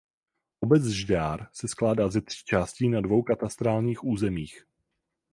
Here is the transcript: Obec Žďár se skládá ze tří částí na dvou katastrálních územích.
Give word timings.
Obec 0.59 0.83
Žďár 0.85 1.47
se 1.51 1.67
skládá 1.67 2.09
ze 2.09 2.21
tří 2.21 2.43
částí 2.45 2.89
na 2.89 3.01
dvou 3.01 3.23
katastrálních 3.23 4.03
územích. 4.03 4.65